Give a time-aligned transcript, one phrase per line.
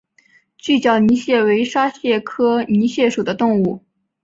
[0.57, 3.85] 锯脚泥蟹为沙蟹科泥蟹属的动物。